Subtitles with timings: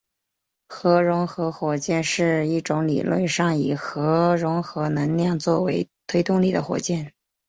[0.67, 7.13] 核融合火箭是一种理论上以核融合能量作为推动力的火箭。